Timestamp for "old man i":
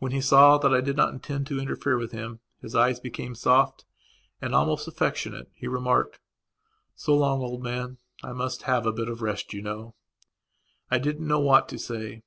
7.42-8.32